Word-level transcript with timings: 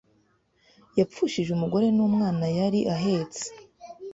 Yapfushije 0.99 1.49
umugore 1.53 1.87
numwana 1.95 2.45
yari 2.57 2.79
ahetse 2.95 3.45